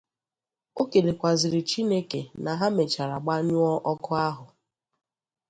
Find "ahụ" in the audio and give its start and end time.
4.27-4.45